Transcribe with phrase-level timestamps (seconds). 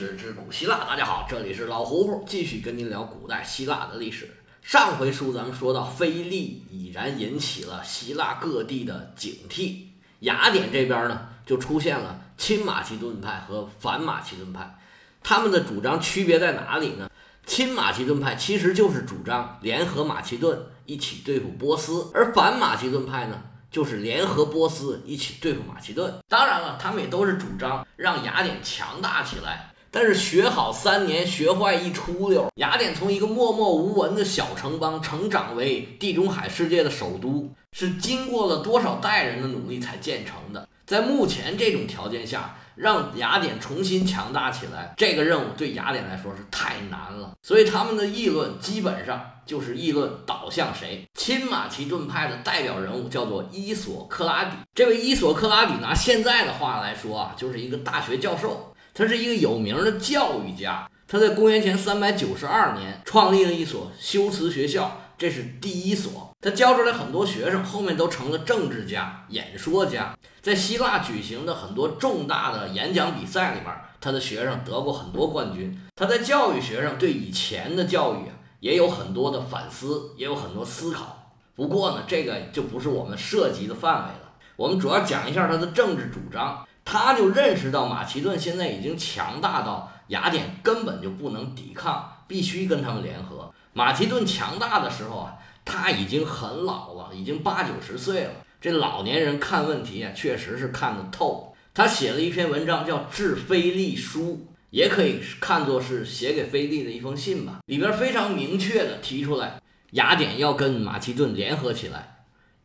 [0.00, 4.34] 史之古希腊，大家好，这里是老胡胡，继续跟您聊古代希腊的历史。
[4.62, 9.88] 上回书咱们说到，菲利已然引起了希腊各地的警惕，
[10.20, 14.78] 雅典这边呢就出现了亲马其顿派和反马其顿派，
[15.22, 17.10] 他们的主张区别在哪里呢？
[17.44, 23.42] 亲马其顿派其实就是主张联合马其顿一起对付波斯，而反马其顿派呢？
[23.70, 29.69] 就是联合波斯一起对付马其顿，当然了，他们也都是主张让雅典强大起来。
[29.90, 32.48] 但是学好三年，学坏一出溜。
[32.56, 40.68] 雅典从一个默默无闻的小城邦成长为地中海世界的首都，是经过了多少代人的努力才建成的。
[40.86, 47.32] 在目前这种条件下，让雅典重新强大起来，这个任务对雅典来说是太难了。
[47.42, 51.04] 所以他们的议论基本上就是议论导向谁。
[51.14, 54.56] 亲马其顿派的代表人物叫做伊索克拉底。
[54.74, 60.86] 这位伊索克拉底拿现在的话来说啊，就是一个大学教授，他是一个有名的教育家。
[61.08, 65.00] 他在公元前三百九十二年创立了一所修辞学校。
[65.16, 70.14] 这是第一所，他教出来很多学生，后面都成了政治家、演说家。
[70.42, 75.78] 在希腊举行的很多重大的演讲比赛里面，他的学生得过很多冠军。
[75.96, 81.32] 他在教育学生，对以前的教育啊，也有很多的反思，也有很多思考。
[81.54, 84.32] 不过呢，这个就不是我们涉及的范围了。
[84.56, 86.66] 我们主要讲一下他的政治主张。
[86.92, 93.48] 他就认识到马其顿现在已经强大到雅典根本就不能抵抗，必须跟他们联合。
[93.72, 98.30] 马其顿强大的时候啊，他已经很老了，已经八九十岁了。
[98.60, 101.54] 这老年人看问题啊，确实是看得透。
[101.72, 107.60] 他写了一篇文章，叫《致菲利书》，也可以看作是写给菲利的一封信吧。
[107.66, 112.19] 里边非常明确的提出来，雅典要跟马其顿联合起来。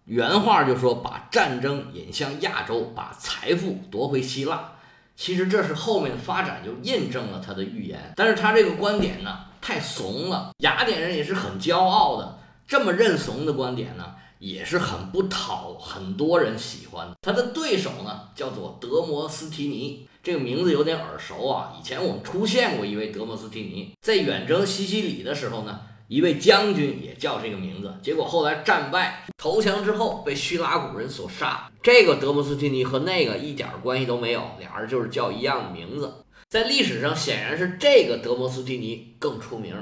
[0.05, 4.73] 原话就说把战争引向亚洲，把财富夺回希腊。
[5.15, 8.13] 其实这是后面的发展就印证了他的预言。
[8.15, 9.45] 但是他这个观点呢？
[9.61, 12.37] 太怂了，雅典人也是很骄傲的。
[12.67, 17.11] 这么认怂的观点呢，也是很不讨很多人喜欢。
[17.21, 21.73] 他的对手呢，叫做德摩斯提尼，这个名字有点耳熟啊。
[21.79, 27.93] 以前我们出现过一位德摩斯提尼，在远征西西里的时候呢，一位将军也叫这个名字。
[28.01, 31.69] 结果后来战败投降之后，被叙拉古人所杀。
[31.81, 36.13] 这个德摩斯蒂尼和那个一点关系都没有，俩人就是叫一样的名字。
[36.47, 39.75] 在历史上，显然是这个德摩斯蒂尼更出名。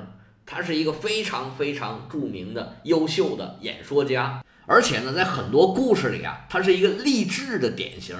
[0.46, 8.16] 他是一个非常非常著名的优秀的演说家，而且呢，在很多故事里啊，他是一个励志的典型。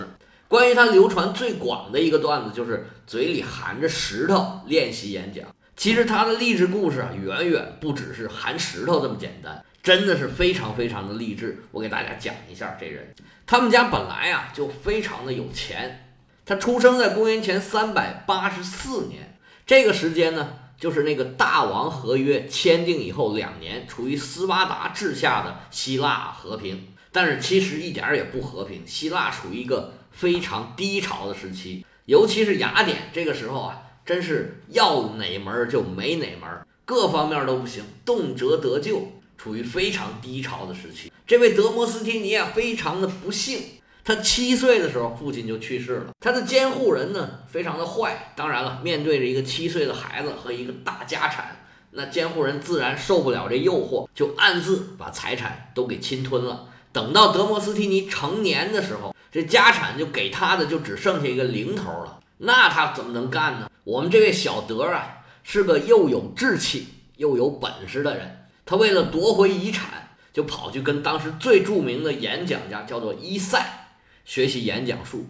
[0.47, 5.46] 关于他流传最广的一个段子，就是嘴里含着石头练习演讲。
[5.75, 11.63] 其实他的励志故事啊，远远不只是含石头这么简单，真的是非常非常的励志。
[11.72, 13.13] 我给大家讲一下这人，
[13.45, 16.00] 他们家本来啊就非常的有钱。
[16.45, 36.50] 他出生在公元前三百八十四年，这个时间呢，就是那个大王合约签订以后两年，处于斯巴达治下的希腊和平，但是其实一点也不和平，希腊处于一个非常低潮的时期，尤其是雅典这个时候啊，真是要哪门就没哪门，
[36.86, 41.12] 各方面都不行，动辄得咎，处于非常低潮的时期。
[41.25, 43.62] 这位德摩斯提尼啊，非常的不幸。
[44.06, 46.08] 他七岁的时候，父亲就去世了。
[46.19, 48.34] 他的监护人呢，非常的坏。
[48.36, 56.68] 当然了，面对着一个七岁的孩子和一个大家产，那监护人自然受不了这诱惑，就暗自把财产都给侵吞了。
[56.91, 62.20] 等到德摩斯提尼成年的时候，这家产就给他的就只剩下一个零头了。
[62.40, 63.70] 那他怎么能干呢？
[63.83, 68.47] 我们这位小德啊，是个又有志气又有本事的人。
[68.66, 73.89] 他为了夺回遗产，就跑去跟当时最著名的演讲家，叫做伊塞。
[74.23, 75.25] 学习演讲术，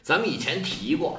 [0.00, 1.18] 咱们以前提过，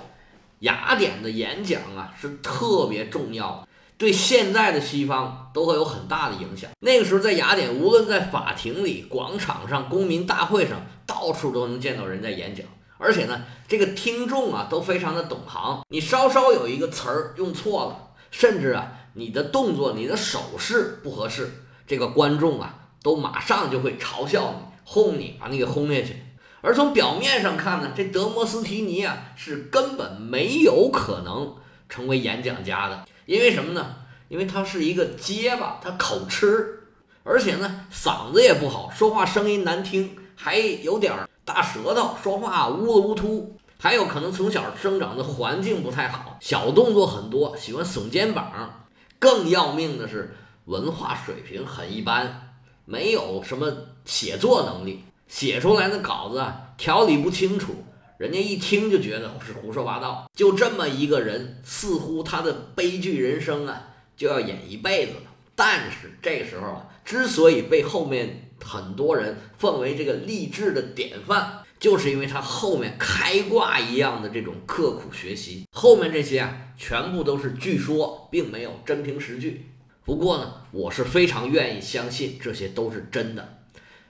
[0.59, 6.72] 雅典的演讲啊是特别重要的，对现在的西方都会有很大的影响。
[6.79, 12.66] 那个时候在雅典，无论在法庭里、广场上、公民大会上，到处都能见到人在演讲。
[13.00, 21.50] 而且呢，这个听众啊都非常的懂行，你稍稍有一个词儿用错了，甚至啊你的动作、你的手势不合适，
[21.88, 26.18] 这个观众啊都马上就会嘲笑你、轰你，把你给轰下去。
[26.62, 31.56] 而从表面上看呢，这德摩斯提尼啊是根本没有可能
[31.88, 33.95] 成为演讲家的，因为什么呢？
[34.28, 36.84] 因为他是一个结巴，他口吃，
[37.24, 41.13] 而且呢嗓子也不好，说话声音难听，还有点
[41.44, 48.88] 大舌头，说话乌了乌突，还有可能从小生长的环境不太好，小动作很多，喜欢耸肩膀，
[49.19, 50.33] 更要命的是
[50.63, 52.53] 文化水平很一般，
[52.86, 53.69] 没有什么
[54.06, 55.03] 写作能力。
[55.27, 56.42] 写出来的稿子
[56.77, 57.75] 条理不清楚，
[58.18, 60.31] 人家一听就觉得是胡说八道。
[60.33, 65.31] 就这么一个人，似乎他的悲剧人生啊就要演一辈子了。
[65.53, 75.65] 但是这时候啊，之所以被后面很多人奉为这个励志的典范，就是因为他后面开挂一样的这种刻苦学习。
[75.71, 79.65] 后面这些啊，全部都是据说，并没有真凭实据。
[80.06, 83.57] 不过呢，我是非常愿意相信这些都是真的。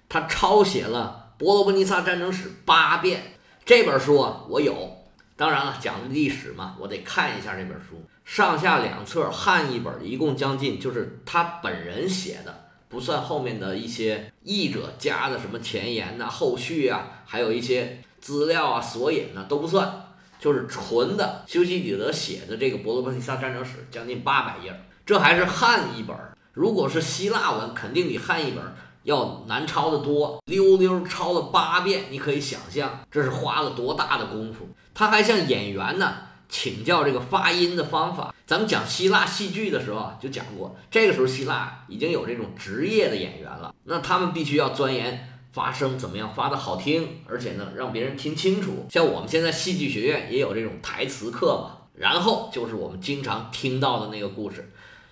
[0.08, 3.22] 他抄写了《伯罗奔尼撒战争史》八遍，
[3.66, 4.98] 这本书啊我有。
[5.36, 8.04] 当然了，讲历史嘛，我得看一下这本书。
[8.26, 20.08] 上下两册，汉译本，一共将近，就是他本人写的，不算后面的一些译者加的什么前言呐、后续啊，还有一些资料啊、索引呐，都不算，
[20.40, 24.76] 就是纯的修昔底德写的这个《伯罗奔尼撒战争史》，将近八百页，
[25.06, 26.18] 这还是汉译本。
[26.54, 28.64] 如果是希腊文，肯定比汉译本
[29.04, 34.68] 要难抄得多，溜溜抄了八遍，你可以想象这是花了多大的功夫。
[34.96, 36.29] 他还向演员呢。
[36.50, 48.88] 请教这个发音的方法，咱们讲希腊戏剧的时候啊，就讲过，这个时候希腊已经有这种职业的演员了，那他们必须要钻研发声怎么样发的好听，而且呢让别人听清楚。
[48.90, 54.72] 像我们现在戏剧学院也有这种台词课嘛，然后就是我们经常听到的那个故事，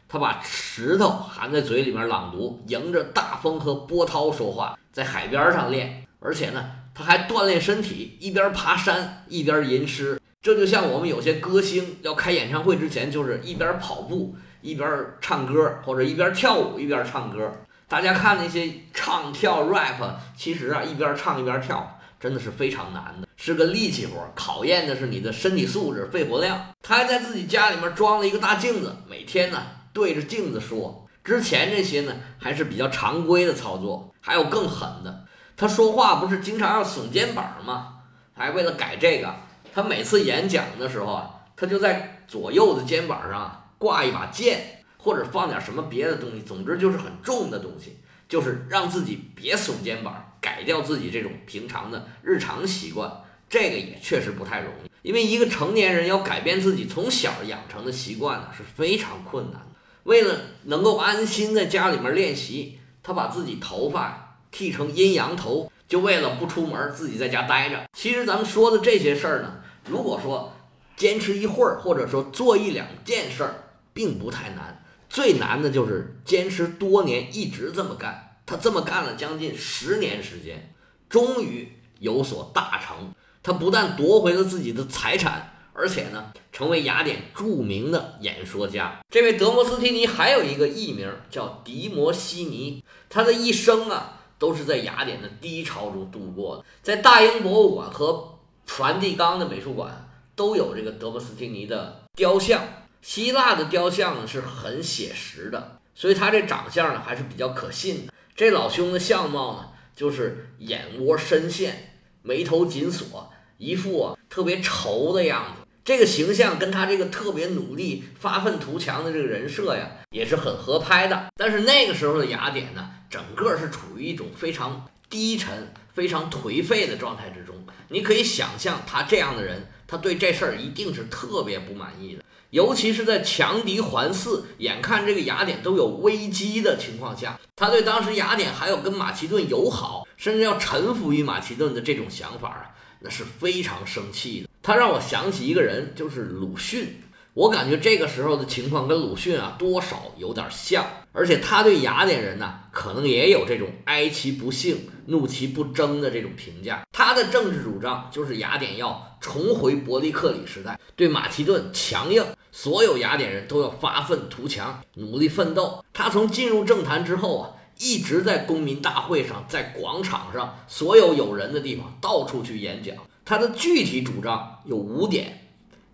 [0.09, 10.19] 他把石头含在嘴里面朗读，迎着大风和波涛说话，在海边上练，而且呢他还锻炼身体，一边爬山一边吟诗。
[10.41, 14.89] 这就像我们有些歌星要开演唱会之前，就是一边跑步一边
[15.19, 17.51] 唱歌，或者一边跳舞一边唱歌。
[17.89, 19.95] 大家看那些唱跳 rap，
[20.37, 26.61] 其实啊一边唱一边跳，真的是非常难的，是个力气活，考验的是你的身体素质、肺活量。
[26.81, 31.07] 他还在自己家里面装了一个大镜子，每天呢对着镜子说。
[31.23, 35.25] 之前这些呢还是比较常规的操作，还有更狠的，
[35.57, 37.95] 他说话不是经常要耸肩膀吗？
[38.33, 39.33] 还为了改这个。
[39.73, 47.97] 他每次演讲的时候啊，他就在左右的肩膀上挂一把剑，或者放点什么别的东西，总之就是很重的东西，
[48.27, 53.11] 就是让自己别耸肩膀，改掉自己这种平常的日常习惯。
[53.49, 59.67] 这个也确实不太容易，因为一个成年人要改变自己从小养成的习惯呢，是非常困难的。
[60.03, 67.85] 为了能够安心在家里面练习，他把自己头发剃成阴阳头，就为了不出门，自己在家待着。
[67.93, 69.61] 其实咱们说的这些事儿呢。
[69.89, 70.53] 如果说
[70.97, 73.55] 坚持一会儿，或者说做一两件事儿，
[73.93, 74.83] 并不太难。
[75.09, 78.37] 最难的就是坚持多年，一直这么干。
[78.45, 80.73] 他这么干了将近十年时间，
[81.09, 83.13] 终于有所大成。
[83.41, 88.99] 他不但夺回了自己的财产，而且呢，成为雅典著名的演说家。
[89.09, 92.83] 这位德摩斯提尼还有一个艺名叫迪摩西尼。
[93.09, 96.65] 他的一生啊，都是在雅典的低潮中度过的。
[96.81, 102.61] 在大英博物馆和梵蒂冈的美术馆都有这个德波斯蒂尼的雕像，
[103.01, 108.13] 希腊的雕像呢是很写实的，所以他这长相呢还是比较可信的。
[108.35, 115.66] 这老兄的相貌呢，就是眼窝深陷，眉头紧锁，一副啊特别愁的样子。
[115.87, 121.27] 这个形象跟他这个特别努力、发愤图强的这个人设呀，也是很合拍的。
[121.37, 127.55] 但是那个时候的雅典呢，整个是处于一种非常低沉、非常颓废的状态之中。
[127.87, 132.23] 你可以想象，他这样的人，他对这事儿一定是特别不满意的。
[132.49, 144.49] 尤其是在强敌环伺、眼看这个雅典都有危机的情况下，他对当时雅典还有跟马其顿友好，甚至要臣服于马其顿的这种想法啊，那是非常生气的。
[144.61, 147.01] 他让我想起一个人，就是鲁迅。
[147.33, 150.83] 我感觉这个时候的情况跟鲁迅啊，多少有点像。
[151.11, 156.81] 而且他对雅典人呢，可能也有这种哀其不幸，怒其不争的这种评价。
[156.91, 165.83] 他的政治主张就是雅典要重回伯利克里时代，对马其顿强硬，所有雅典人都要发愤图强，努力奋斗。
[165.93, 172.95] 他从进入政坛之后啊，一直在公民大会上，在广场上，所有有人的地方，到处去演讲。
[173.25, 175.47] 他的具体主张有五点：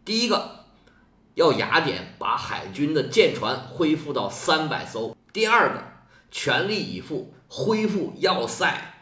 [0.03, 0.63] 第一个。
[1.35, 5.17] 要雅典把海军的舰船恢复到三百艘。
[5.33, 5.83] 第二个，
[6.29, 8.93] 全力以赴恢复要塞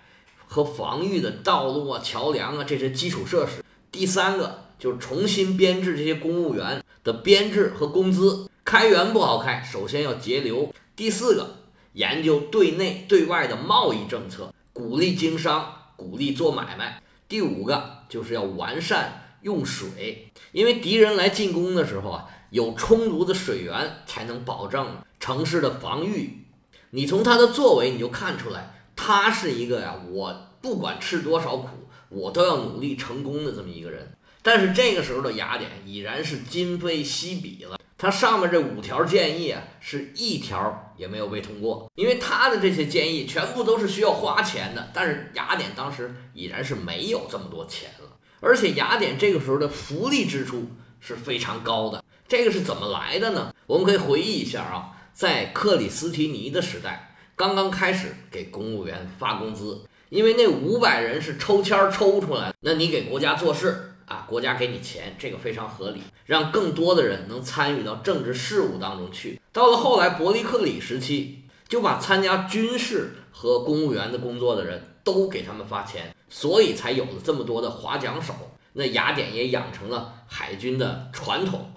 [0.47, 3.61] 和防御的道路啊、桥梁啊这些基础设施。
[3.91, 8.49] 第三个，就重新编制这些公务员的编制和工资。
[8.63, 10.73] 开源不好开，首先要节流。
[10.95, 11.60] 第四个，
[11.93, 17.01] 研究对内对外的贸易政策，鼓励经商，鼓励做买卖。
[17.27, 19.17] 第五个，就是要完善。
[19.41, 26.45] 用水，因为敌人来进攻的时候啊，有充足的水源才能保证城市的防御。
[26.91, 31.69] 你从他的作为你就看出来，他是一个呀，我不管吃多少苦，
[32.09, 34.11] 我都要努力成功的这么一个人。
[34.43, 37.80] 但是这个时候的雅典已然是今非昔比了。
[38.01, 44.89] 他上面这五条建议啊，是一条也没有被通过，因为他的这些建议全部都是需要花钱的。
[44.91, 52.03] 但是雅典当时已然是没有这么多钱了，而且雅典这个时候的福利支出是非常高的。
[52.27, 53.53] 这个是怎么来的呢？
[53.67, 59.79] 我们可以回忆一下啊，在克里斯提尼的时代，刚刚开始给公务员发工资，
[60.09, 63.90] 因为那五百人是抽签抽出来，那你给国家做事。
[64.11, 69.39] 啊，国家给你钱，这个非常合理，让更多的人能参与到政治事务当中去。
[69.53, 78.33] 到了后来伯利克里时期，就把参加军事和公务员的工作的人都给他们发钱，所以才有了这么多的划桨手。
[78.73, 81.73] 那雅典也养成了海军的传统，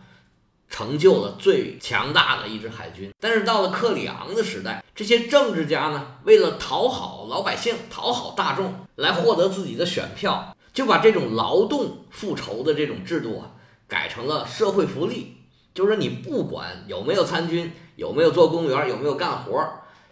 [0.68, 3.12] 成就了最强大的一支海军。
[3.20, 10.53] 但是到了克里昂的时代，这些政治家呢，为了讨好老百姓、讨好大众，来获得自己的选票。
[10.74, 13.52] 就把这种劳动复仇的这种制度啊，
[13.86, 15.36] 改成了社会福利，
[15.72, 19.64] 就是你不管有没有参军，有没有做公务员，有没有干活，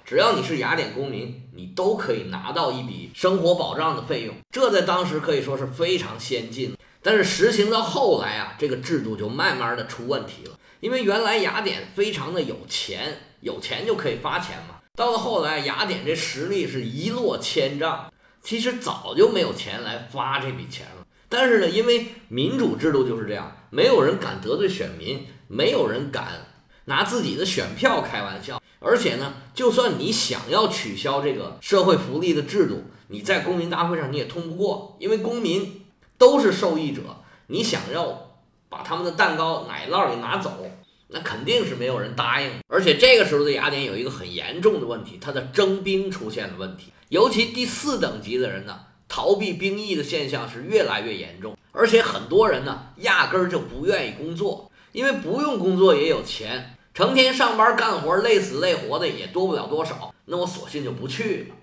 [0.04, 4.36] 只要你是雅典公民，你都可以拿到一笔生活保障的费用。
[4.52, 6.76] 这在当时可以说是非常先进。
[7.02, 14.76] 但是实行到后来啊，这个制度就慢慢的出问题了，因为原来雅典非常的有钱，有钱就可以发钱嘛。
[14.94, 18.12] 到了后来，雅典这实力是一落千丈。
[18.42, 26.46] 其实早就没有钱来发这笔钱了，但是呢，因为民主制度就是这样，没有人敢得罪选民，没有人敢
[26.86, 28.60] 拿自己的选票开玩笑。
[28.80, 35.84] 而且呢，就算你想要取消这个社会福利的制度，你在公民大会上你也通不过，因为公民
[36.18, 37.02] 都是受益者，
[37.46, 40.66] 你想要把他们的蛋糕奶酪给拿走，
[41.06, 42.50] 那肯定是没有人答应。
[42.66, 46.92] 而且这个时候的雅典有一个很严重的问题，它的征兵出现了问题。
[47.12, 48.74] 尤其第四等级的人呢，
[49.06, 61.54] 逃避兵役的现象是越来越严重，而且很多人呢，压根儿就不愿意工作，因为不用工作也有钱，成天上班干活累死累活的也多不了多少，那我索性就不去了。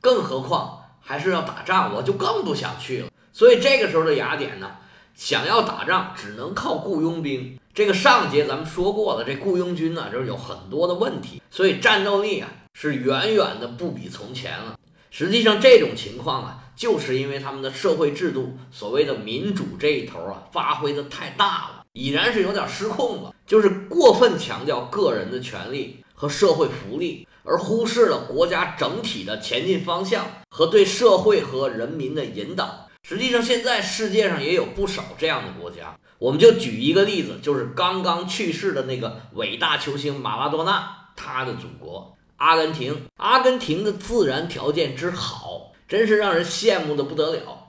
[0.00, 3.10] 更何况还是要打仗，我就更不想去了。
[3.34, 4.78] 所以这个时候的雅典呢，
[5.14, 7.58] 想要打仗只能靠雇佣兵。
[7.74, 14.74] 这个上节咱们说过了，这雇佣军呢，就是有很多的问题，所以战斗力啊是远远的不比从前了。
[15.18, 32.86] 实际上，这种情况啊，就是因为他们的社会制度，所谓的民主这一头啊，发挥的太大了，已然是有点失控了，就是过分强调个人的权利和社会福利，而忽视了国家整体的前进方向和对社会和人民的引导。
[33.02, 42.12] 实际上，现在世界上也有不少这样的国家，我们就举一个例子，就是刚刚去世的那个伟大球星马拉多纳，他的祖国。
[42.36, 47.66] 阿根廷，阿根廷的自然条件之好，真是让人羡慕的不得了。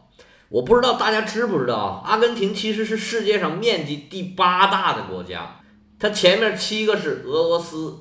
[0.49, 5.59] 我不知道大家知不知道，阿根廷其实是世界上面积第八大的国家，
[5.99, 7.97] 它前面七个是俄罗斯、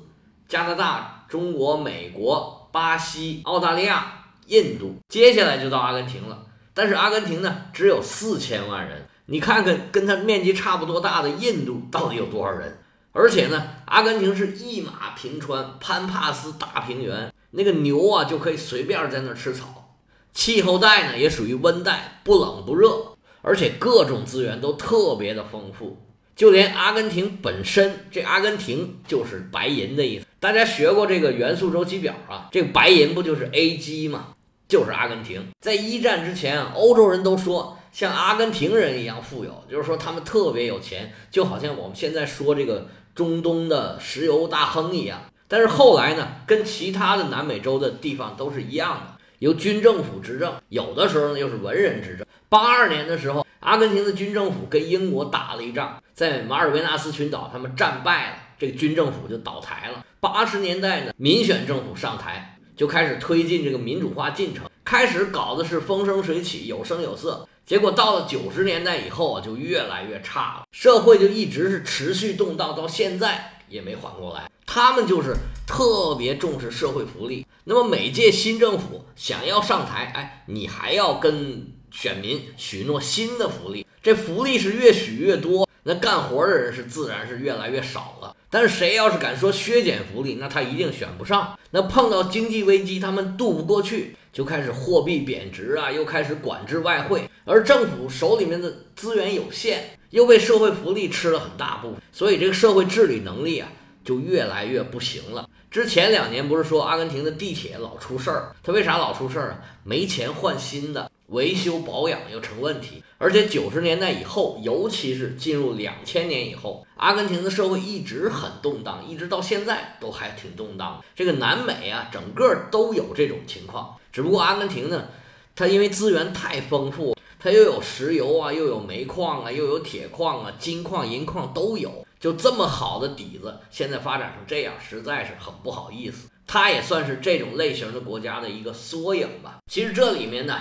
[0.47, 6.45] 加拿大、中国、美国、巴西、澳大利亚、印度，接下来就到阿根廷了。
[6.73, 12.79] 但是阿根廷呢，只有四千万人，你看看跟它面积差不多大的印度到底有多少人？
[13.19, 19.95] 而且呢，阿根廷是一马平川，潘帕斯大平原，那个牛啊就可以随便在那儿吃草。
[20.33, 25.97] 气候带呢也属于温带，不冷不热，而且各种资源都特别的丰富。
[26.35, 30.25] 就连阿根廷本身，这阿根廷就是白银的意思。
[30.39, 32.47] 大家学过这个元素周期表啊？
[32.51, 34.35] 这个白银不就是 Ag 吗？
[34.67, 35.43] 就是阿根廷。
[35.59, 42.87] 在一战之前，欧洲人都说像阿根廷人一样富有，就是说他们特别有钱，就好像我们现在说这个。
[43.17, 52.23] 中东的石油大亨一样，但是后来呢，跟其他的南美洲的地方都是一样的，由军政府执政，有的时候呢又是文人执政。
[52.47, 60.05] 八二年的时候，阿根廷的军政府跟英国打了一仗，在马尔维纳斯群岛，他们战败了，这个军政府就倒台了。
[60.19, 67.49] 八十年代呢，民选政府上台，就开始推进这个民主化进程，开始搞的是风生水起，有声有色。
[67.67, 74.49] 结果到了九十年代以后啊，就越来越差了，社会就一直是持续动荡，到现在也没缓过来。
[74.65, 75.35] 他们就是
[75.67, 77.45] 特别重视社会福利。
[77.65, 88.33] 那么每届新政府想要上台，哎，你还要跟选民许诺新的福利，这福利是越许越多，那干活的人是自然是越来越少了。
[88.49, 91.57] 但是谁要是敢说削减福利，那他一定选不上。
[91.71, 94.15] 那碰到经济危机，他们渡不过去。
[94.33, 103.67] 就开始货币贬值啊，又开始管制外汇，而政府手里面的资源有限，又被社会福利吃了很大部分，所以这个社会治理能力啊
[104.05, 105.49] 就越来越不行了。
[105.71, 109.59] 之前两年不是说阿根廷的地铁老出事儿，它为啥老出事儿啊？
[109.83, 113.03] 没钱换新的，维修保养又成问题。
[113.17, 121.03] 而且九十年代以后，尤其是进入两千年以后，阿根廷的社会一直很动荡，一直到现在都还挺动荡。
[121.15, 123.95] 这个南美啊，整个都有这种情况。
[124.11, 125.07] 只不过阿根廷呢，
[125.55, 136.29] 它因为资源太丰富，它又有石油啊，又有煤矿啊，又有铁矿啊，金矿、银矿都有，就这么好的底子，现在发展成这样，实在是很不好意思。
[136.45, 139.57] 它也算是这种类型的国家的一个缩影吧。
[139.71, 140.55] 其实这里面呢。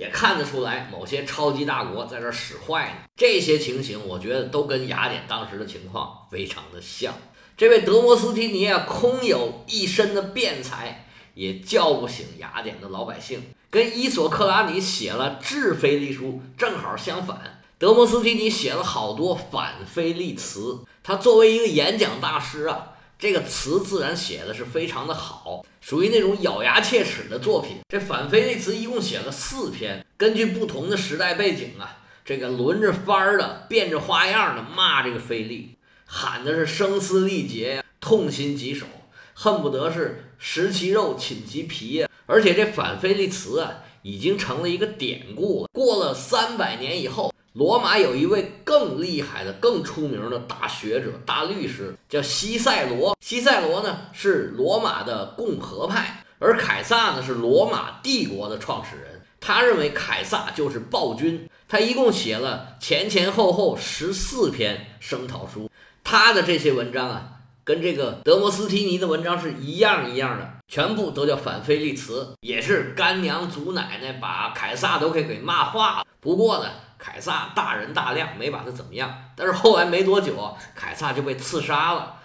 [0.00, 2.94] 也看得出来，某些超级大国在这使坏呢。
[3.14, 7.12] 这些情形，我觉得都跟雅典当时的情况非常的像。
[7.54, 11.04] 这位德摩斯提尼啊，空有一身的辩才，
[11.34, 13.42] 也叫不醒雅典的老百姓。
[13.68, 20.82] 跟伊索克拉底写了致非利书正好相反，德摩斯提尼写了好多反非利词。
[21.02, 22.92] 他作为一个演讲大师啊。
[23.20, 27.76] 这个词自然写的是非常的好，属于那种咬牙切齿的作品。
[27.86, 38.86] 这反非利词一共写了四篇，根据不同的时代背景啊，这个轮着番儿的，变着花样的骂这个菲利，喊的是声嘶力竭，痛心疾首，
[39.34, 42.08] 恨不得是食其肉，寝其皮呀。
[42.24, 45.68] 而且这反非利词啊，已经成了一个典故了。
[45.74, 47.30] 过了三百年以后。
[47.54, 53.16] 罗马有一位更厉害的、更出名的大学者、大律师，叫西塞罗。
[53.20, 59.20] 西塞罗呢是罗马的共和派，而凯撒呢是罗马帝国的创始人。
[59.40, 61.48] 他认为凯撒就是暴君。
[61.66, 65.68] 他一共写了前前后后十四篇声讨书。
[66.04, 67.32] 他的这些文章啊，
[67.64, 76.06] 跟这个德摩斯提尼的文章是一样一样的，全部都叫反菲利词，也是干娘祖奶奶把凯撒都给给骂化了。
[76.20, 76.70] 不过呢。
[77.02, 79.12] 凯撒大人大量，没把他怎么样。
[79.34, 82.16] 但是后来没多久，凯撒就被刺杀了。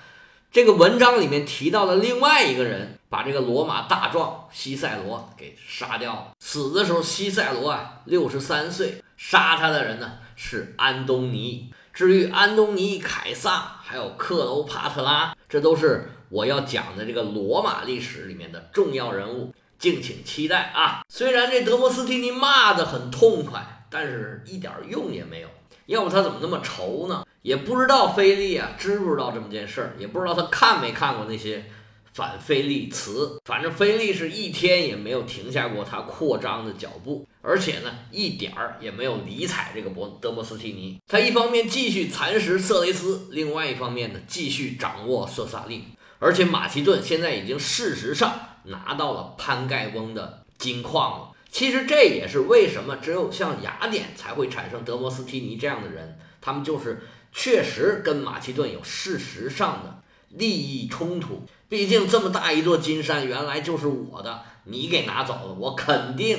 [0.51, 6.27] 这个文章里面提到了另外一个人，把这个罗马大壮西塞罗给杀掉了。
[6.39, 9.01] 死的时候，西塞罗啊六十三岁。
[9.17, 11.71] 杀他的人呢是安东尼。
[11.93, 21.01] 至于安东尼、凯撒还有克罗帕特拉，这都是我要讲的这个罗马历史里面的重要人物，敬请期待啊！
[21.07, 23.74] 虽然这德摩斯提尼骂得很痛快。
[23.97, 25.47] 但是一点用也没有，
[25.85, 27.25] 要不他怎么那么愁呢？
[27.43, 31.63] 也不知道菲利啊知不知道这么件事儿，也不知道他看没看过那些
[32.11, 33.39] 反菲利词。
[33.45, 40.99] 反正菲利是一天也没有停下过他扩张的脚步，而且呢一点儿也没有理睬这个博德摩斯提尼。
[41.07, 45.85] 他一方面继续蚕食色雷斯，另外一方面呢继续掌握色萨利，
[46.19, 48.33] 而且马其顿现在已经事实上
[48.65, 51.31] 拿到了潘盖翁的金矿了。
[51.55, 61.45] 其实这也是为什么只有像雅典才会产生德摩斯提尼这样的人，他们就是确实跟马其顿有事实上的利益冲突。
[61.69, 66.37] 毕竟这么大一座金山原来就是我的，你给拿走了，我肯定，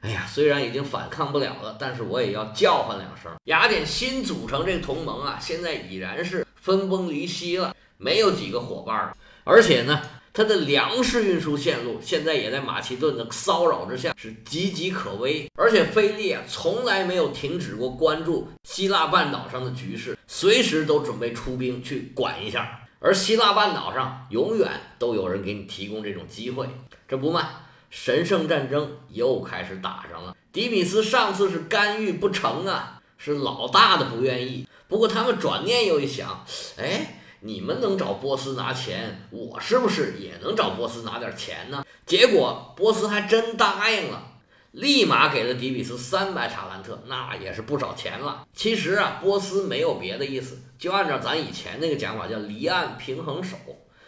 [0.00, 3.30] 哎呀，虽然已经反抗不了了，但是我也要叫唤两声。
[3.44, 10.00] 雅典新组成这个同盟啊，现在已然是分崩离析了，没有几个伙伴了，而且呢。
[10.34, 15.46] 它的粮食运输线路现在也在马其顿的骚扰之下，是岌岌可危。
[15.54, 22.80] 而且菲利啊，从来没有停止过关注希腊半岛上的局势，随时都准备出兵去管一下。
[22.98, 26.66] 而希腊半岛上永远都有人给你提供这种机会。
[27.06, 27.50] 这不嘛，
[27.90, 30.34] 神圣战争又开始打上了。
[30.50, 34.66] 迪比斯上次是干预不成啊，是老大的不愿意。
[34.88, 36.46] 不过他们转念又一想，
[36.78, 37.18] 哎。
[37.44, 41.84] 你们能找波斯拿钱，我是不是也能找波斯拿点钱呢？
[42.06, 44.22] 结果波斯还真答应了，
[44.70, 48.46] 立马给了底比斯三百塔兰特，那也是不少钱了。
[48.54, 53.56] 其实啊，波斯没有别的意思，就按照咱以前那个讲法，叫离岸平衡手。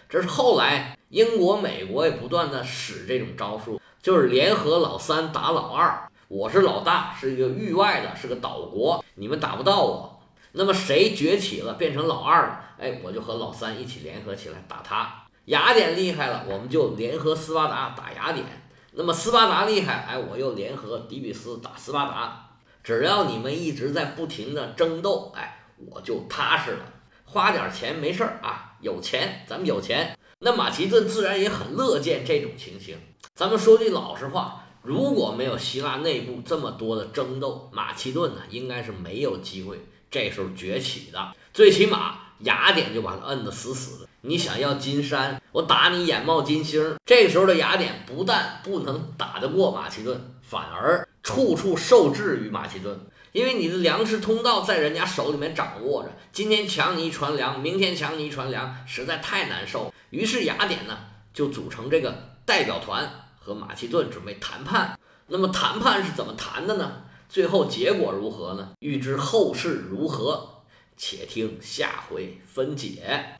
[0.08, 6.08] 这是后来英国、美国也不断的使这种招数，就是联合老三打老二。
[6.28, 10.20] 我是老大，是一个域外的，是个岛国，你们打不到我。
[10.52, 12.63] 那么谁崛起了，变成老二了？
[12.78, 15.24] 哎，我就和老三一起联合起来打他。
[15.46, 18.46] 雅典厉害了，我们就联合斯巴达打雅典。
[18.92, 22.50] 那么斯巴达厉害，哎，我又联合底比斯打斯巴达。
[22.82, 26.92] 只要你们一直在不停的争斗，哎，我就踏实了。
[27.24, 30.16] 花点钱没事儿啊，有钱，咱们有钱。
[30.40, 32.96] 那马其顿自然也很乐见这种情形。
[33.34, 39.80] 咱们说句老实话，如果没有希腊内部这么多的争斗，马其顿呢，应该是没有机会。
[40.10, 44.08] 这时候崛起的，最起码雅典就把他摁得死死的。
[44.22, 46.96] 你想要金山，我打你眼冒金星。
[47.04, 52.98] 这时候的雅典不但不能打得过马其顿，反而处处受制于马其顿，
[53.32, 56.10] 因为你的粮食通道在人家手里面掌握着。
[56.32, 59.92] 今天抢你一船粮，明天抢你一船粮，实在太难受。
[60.10, 60.98] 于是雅典呢
[61.32, 64.98] 就组成这个代表团和马其顿准备谈判。
[65.26, 67.02] 那么谈判是怎么谈的呢？
[67.28, 68.70] 最后结果如何呢？
[68.80, 70.53] 欲知后事如何，
[70.96, 73.32] 且听下回分解。